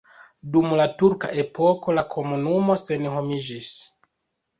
Dum 0.53 0.71
la 0.77 0.85
turka 1.01 1.29
epoko 1.43 1.95
la 1.97 2.03
komunumo 2.13 2.79
senhomiĝis. 2.85 3.69